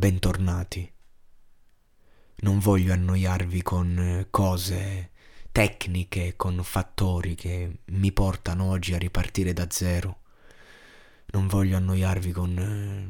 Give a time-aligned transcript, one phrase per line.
[0.00, 0.90] Bentornati.
[2.36, 5.10] Non voglio annoiarvi con eh, cose
[5.52, 10.22] tecniche, con fattori che mi portano oggi a ripartire da zero.
[11.32, 12.58] Non voglio annoiarvi con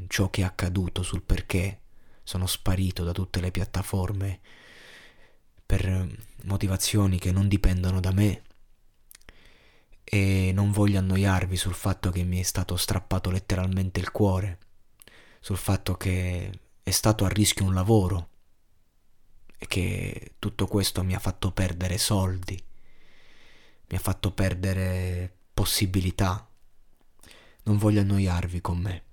[0.03, 1.79] eh, ciò che è accaduto sul perché
[2.23, 4.41] sono sparito da tutte le piattaforme
[5.65, 6.09] per eh,
[6.43, 8.41] motivazioni che non dipendono da me
[10.03, 14.59] e non voglio annoiarvi sul fatto che mi è stato strappato letteralmente il cuore,
[15.39, 16.51] sul fatto che
[16.83, 18.29] è stato a rischio un lavoro
[19.57, 22.61] e che tutto questo mi ha fatto perdere soldi,
[23.89, 26.49] mi ha fatto perdere possibilità.
[27.63, 29.03] Non voglio annoiarvi con me.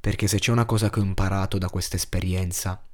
[0.00, 2.86] Perché se c'è una cosa che ho imparato da questa esperienza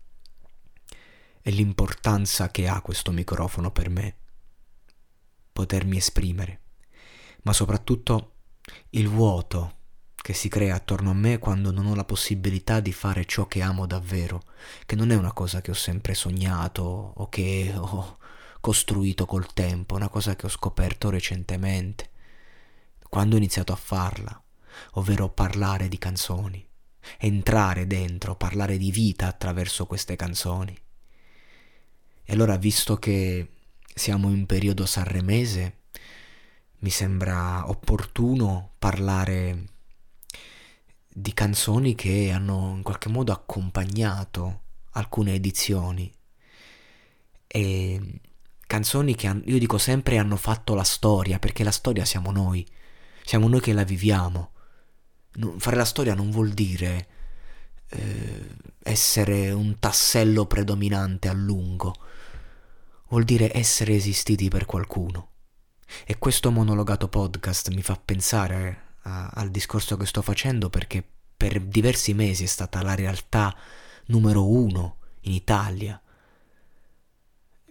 [1.40, 4.16] è l'importanza che ha questo microfono per me,
[5.52, 6.60] potermi esprimere,
[7.42, 8.34] ma soprattutto
[8.90, 9.74] il vuoto
[10.26, 13.62] che si crea attorno a me quando non ho la possibilità di fare ciò che
[13.62, 14.42] amo davvero,
[14.84, 18.18] che non è una cosa che ho sempre sognato o che ho
[18.60, 22.10] costruito col tempo, una cosa che ho scoperto recentemente,
[23.08, 24.42] quando ho iniziato a farla,
[24.94, 26.68] ovvero parlare di canzoni,
[27.18, 30.76] entrare dentro, parlare di vita attraverso queste canzoni.
[32.24, 33.48] E allora, visto che
[33.94, 35.82] siamo in periodo sanremese,
[36.78, 39.74] mi sembra opportuno parlare
[41.18, 46.12] di canzoni che hanno in qualche modo accompagnato alcune edizioni.
[47.46, 48.20] E
[48.66, 52.66] canzoni che han, io dico sempre hanno fatto la storia perché la storia siamo noi.
[53.24, 54.52] Siamo noi che la viviamo.
[55.56, 57.08] Fare la storia non vuol dire
[57.88, 58.48] eh,
[58.82, 61.94] essere un tassello predominante a lungo.
[63.08, 65.30] Vuol dire essere esistiti per qualcuno.
[66.04, 71.04] E questo monologato podcast mi fa pensare a, al discorso che sto facendo perché
[71.36, 73.54] per diversi mesi è stata la realtà
[74.06, 76.00] numero uno in Italia,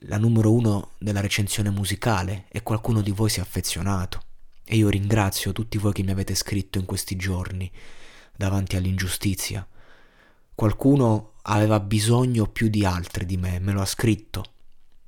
[0.07, 4.23] la numero uno della recensione musicale e qualcuno di voi si è affezionato.
[4.63, 7.71] E io ringrazio tutti voi che mi avete scritto in questi giorni
[8.35, 9.67] davanti all'ingiustizia.
[10.53, 14.53] Qualcuno aveva bisogno più di altri di me, me lo ha scritto.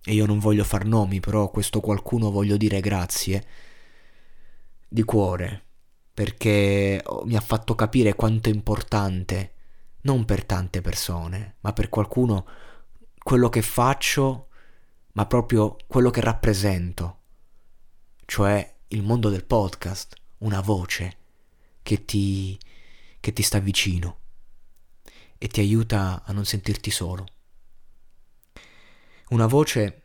[0.03, 3.45] E io non voglio far nomi, però questo qualcuno voglio dire grazie
[4.87, 5.66] di cuore
[6.17, 9.53] perché oh, mi ha fatto capire quanto è importante,
[10.01, 12.47] non per tante persone, ma per qualcuno,
[13.19, 14.47] quello che faccio,
[15.11, 17.19] ma proprio quello che rappresento,
[18.25, 21.17] cioè il mondo del podcast, una voce
[21.83, 22.57] che ti,
[23.19, 24.17] che ti sta vicino
[25.37, 27.25] e ti aiuta a non sentirti solo.
[29.29, 30.01] Una voce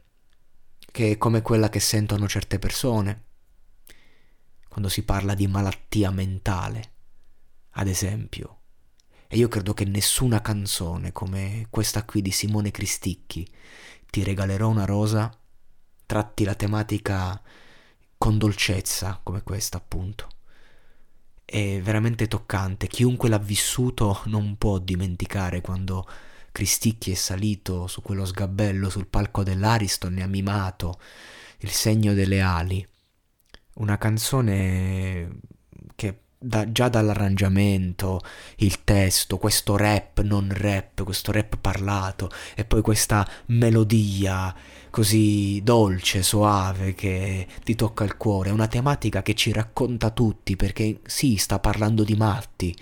[0.91, 3.25] che è come quella che sentono certe persone,
[4.73, 6.93] quando si parla di malattia mentale,
[7.73, 8.61] ad esempio.
[9.29, 13.47] E io credo che nessuna canzone come questa qui di Simone Cristicchi,
[14.09, 15.31] Ti regalerò una rosa,
[16.07, 17.39] tratti la tematica
[18.17, 20.29] con dolcezza come questa appunto.
[21.45, 26.07] È veramente toccante, chiunque l'ha vissuto non può dimenticare quando
[26.51, 30.99] Cristicchi è salito su quello sgabello sul palco dell'Ariston e ha mimato
[31.59, 32.87] il segno delle ali
[33.75, 35.41] una canzone
[35.95, 38.21] che da, già dall'arrangiamento,
[38.57, 44.55] il testo, questo rap non rap, questo rap parlato e poi questa melodia
[44.91, 50.57] così dolce, soave che ti tocca il cuore, è una tematica che ci racconta tutti
[50.57, 52.77] perché sì, sta parlando di matti,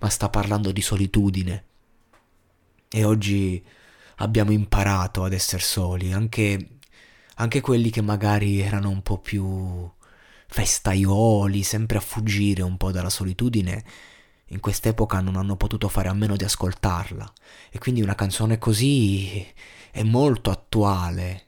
[0.00, 1.64] ma sta parlando di solitudine.
[2.94, 3.62] E oggi
[4.16, 6.78] abbiamo imparato ad essere soli, anche,
[7.36, 9.90] anche quelli che magari erano un po' più
[10.52, 13.84] festaioli, sempre a fuggire un po' dalla solitudine,
[14.48, 17.32] in quest'epoca non hanno potuto fare a meno di ascoltarla.
[17.70, 19.44] E quindi una canzone così
[19.90, 21.46] è molto attuale.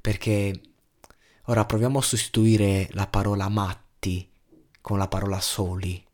[0.00, 0.60] Perché
[1.44, 4.28] ora proviamo a sostituire la parola matti
[4.80, 6.04] con la parola soli.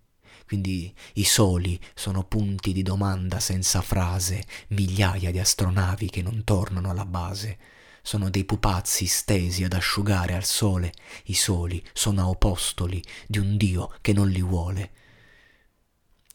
[0.47, 6.91] Quindi i soli sono punti di domanda senza frase, migliaia di astronavi che non tornano
[6.91, 7.59] alla base.
[8.07, 10.93] Sono dei pupazzi stesi ad asciugare al sole.
[11.25, 14.91] I soli sono apostoli di un Dio che non li vuole.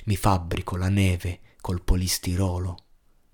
[0.05, 2.85] Mi fabbrico la neve col polistirolo.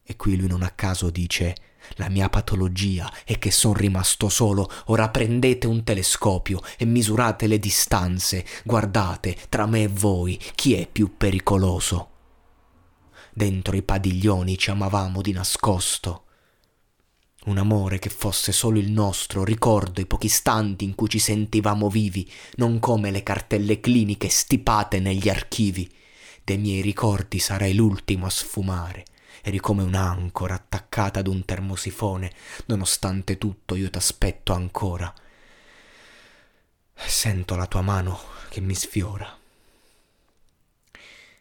[0.04, 1.56] E qui lui non a caso dice
[1.96, 7.58] la mia patologia è che son rimasto solo, ora prendete un telescopio e misurate le
[7.58, 12.10] distanze, guardate tra me e voi chi è più pericoloso.
[13.34, 16.25] Dentro i padiglioni ci amavamo di nascosto.
[17.46, 21.90] Un amore che fosse solo il nostro, ricordo i pochi istanti in cui ci sentivamo
[21.90, 25.92] vivi, non come le cartelle cliniche stipate negli archivi.
[26.44, 29.06] Dei miei ricordi sarai l'ultimo a sfumare
[29.48, 32.32] eri come un'ancora attaccata ad un termosifone,
[32.66, 35.14] nonostante tutto io t'aspetto ancora.
[36.96, 38.20] Sento la tua mano
[38.50, 39.38] che mi sfiora.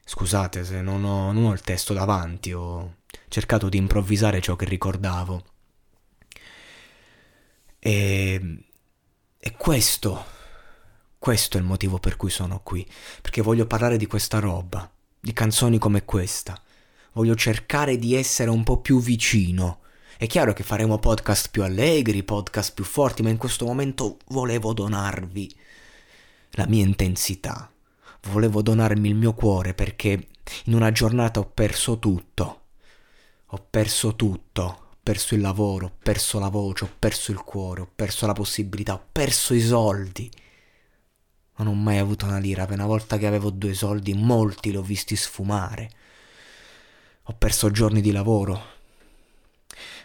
[0.05, 2.97] Scusate se non ho, non ho il testo davanti, ho
[3.29, 5.54] cercato di improvvisare ciò che ricordavo.
[7.87, 8.65] E,
[9.39, 10.25] e questo,
[11.19, 12.89] questo è il motivo per cui sono qui,
[13.21, 14.91] perché voglio parlare di questa roba,
[15.21, 16.59] di canzoni come questa
[17.15, 19.81] voglio cercare di essere un po' più vicino.
[20.17, 24.73] È chiaro che faremo podcast più allegri, podcast più forti, ma in questo momento volevo
[24.73, 25.57] donarvi
[26.53, 27.71] la mia intensità.
[28.31, 30.29] Volevo donarmi il mio cuore perché
[30.65, 32.61] in una giornata ho perso tutto.
[33.47, 34.84] Ho perso tutto.
[35.05, 38.95] Perso il lavoro, ho perso la voce, ho perso il cuore, ho perso la possibilità,
[38.95, 40.31] ho perso i soldi.
[41.56, 44.79] Non ho mai avuto una lira, per una volta che avevo due soldi molti li
[44.79, 45.91] ho visti sfumare.
[47.25, 48.62] Ho perso giorni di lavoro,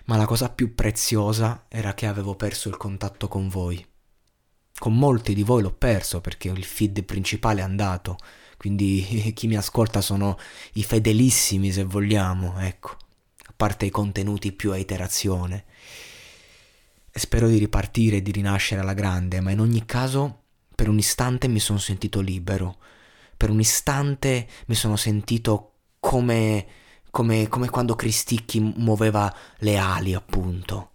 [0.07, 3.85] ma la cosa più preziosa era che avevo perso il contatto con voi.
[4.77, 8.17] Con molti di voi l'ho perso perché il feed principale è andato,
[8.57, 10.37] quindi chi mi ascolta sono
[10.73, 12.97] i fedelissimi se vogliamo, ecco,
[13.59, 15.65] parte i contenuti più a iterazione.
[17.11, 21.49] Spero di ripartire e di rinascere alla grande, ma in ogni caso per un istante
[21.49, 22.77] mi sono sentito libero,
[23.35, 26.65] per un istante mi sono sentito come
[27.09, 30.91] come, come quando Cristicchi muoveva le ali, appunto.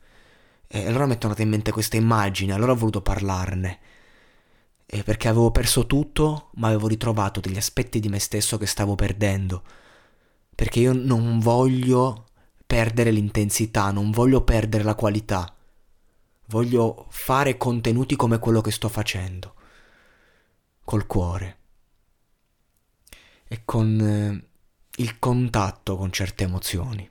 [0.66, 3.78] E allora mi è tornata in mente questa immagine, allora ho voluto parlarne.
[4.86, 8.94] E perché avevo perso tutto, ma avevo ritrovato degli aspetti di me stesso che stavo
[8.94, 9.62] perdendo.
[10.54, 12.23] Perché io non voglio
[12.74, 15.54] perdere l'intensità, non voglio perdere la qualità.
[16.46, 19.54] Voglio fare contenuti come quello che sto facendo.
[20.82, 21.58] Col cuore.
[23.46, 24.00] E con...
[24.00, 24.48] Eh,
[24.96, 27.08] il contatto con certe emozioni.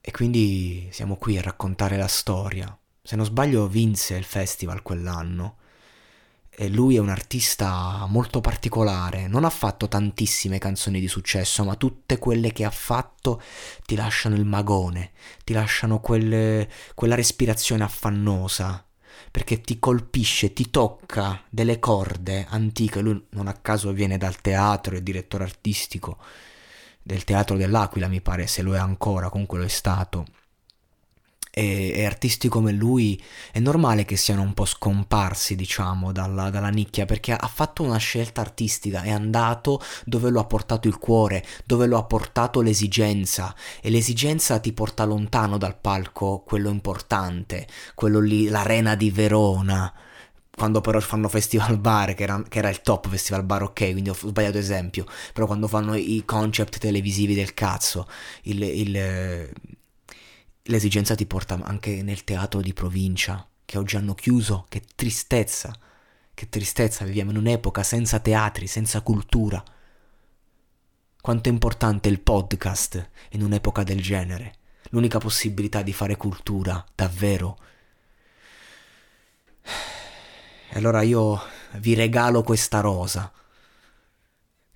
[0.00, 2.78] E quindi siamo qui a raccontare la storia.
[3.02, 5.56] Se non sbaglio vinse il festival quell'anno.
[6.56, 11.74] E lui è un artista molto particolare, non ha fatto tantissime canzoni di successo, ma
[11.74, 13.42] tutte quelle che ha fatto
[13.84, 15.10] ti lasciano il magone,
[15.42, 18.86] ti lasciano quelle, quella respirazione affannosa,
[19.32, 23.00] perché ti colpisce, ti tocca delle corde antiche.
[23.00, 26.18] Lui non a caso viene dal teatro, è direttore artistico
[27.02, 30.24] del Teatro dell'Aquila, mi pare, se lo è ancora, comunque lo è stato
[31.54, 36.68] e, e, artisti come lui è normale che siano un po' scomparsi, diciamo, dalla, dalla
[36.68, 41.44] nicchia, perché ha fatto una scelta artistica, è andato dove lo ha portato il cuore,
[41.64, 48.18] dove lo ha portato l'esigenza, e l'esigenza ti porta lontano dal palco, quello importante, quello
[48.18, 49.92] lì, l'arena di Verona
[50.56, 54.08] quando però fanno festival bar, che era, che era, il top festival bar, ok, quindi
[54.10, 58.06] ho sbagliato esempio, però quando fanno i concept televisivi del cazzo,
[58.42, 59.50] il, il,
[60.68, 65.78] L'esigenza ti porta anche nel teatro di provincia, che oggi hanno chiuso, che tristezza,
[66.32, 69.62] che tristezza, viviamo in un'epoca senza teatri, senza cultura.
[71.20, 74.54] Quanto è importante il podcast in un'epoca del genere,
[74.88, 77.58] l'unica possibilità di fare cultura, davvero.
[80.70, 81.42] E allora io
[81.72, 83.30] vi regalo questa rosa,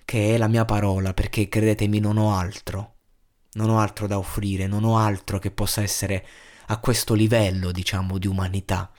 [0.05, 2.97] che è la mia parola, perché credetemi non ho altro
[3.59, 6.25] non ho altro da offrire, non ho altro che possa essere
[6.67, 8.89] a questo livello, diciamo, di umanità.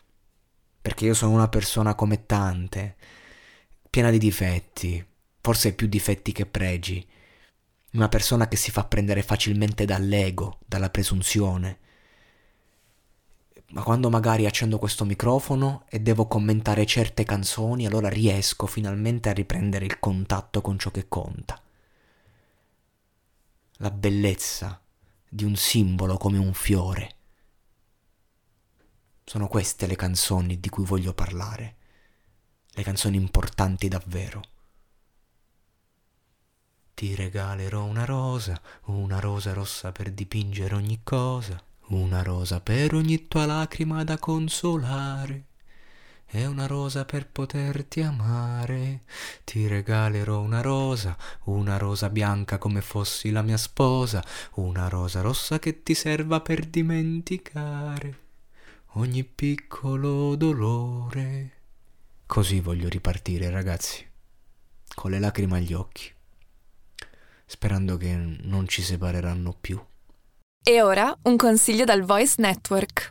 [0.82, 2.96] Perché io sono una persona come tante,
[3.88, 5.04] piena di difetti,
[5.40, 7.06] forse più difetti che pregi.
[7.92, 11.78] Una persona che si fa prendere facilmente dall'ego, dalla presunzione.
[13.72, 19.32] ma quando magari accendo questo microfono e devo commentare certe canzoni, allora riesco finalmente a
[19.32, 21.59] riprendere il contatto con ciò che conta.
[23.80, 24.80] La bellezza
[25.28, 27.16] di un simbolo come un fiore.
[29.24, 31.76] Sono queste le canzoni di cui voglio parlare,
[32.70, 34.42] le canzoni importanti davvero.
[36.94, 43.26] Ti regalerò una rosa, una rosa rossa per dipingere ogni cosa una rosa per ogni
[43.26, 45.46] tua lacrima da consolare.
[46.32, 49.02] E una rosa per poterti amare.
[49.42, 55.58] Ti regalerò una rosa, una rosa bianca come fossi la mia sposa, una rosa rossa
[55.58, 58.28] che ti serva per dimenticare
[58.94, 61.50] ogni piccolo dolore.
[62.26, 64.06] Così voglio ripartire, ragazzi,
[64.94, 66.12] con le lacrime agli occhi,
[67.44, 69.80] sperando che non ci separeranno più.
[70.62, 73.10] E ora un consiglio dal Voice Network.